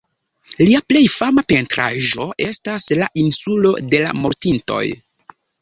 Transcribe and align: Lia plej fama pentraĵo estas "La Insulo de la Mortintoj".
Lia 0.61 0.79
plej 0.93 1.03
fama 1.15 1.43
pentraĵo 1.53 2.27
estas 2.47 2.89
"La 3.03 3.11
Insulo 3.27 3.75
de 3.93 4.03
la 4.07 4.19
Mortintoj". 4.25 4.85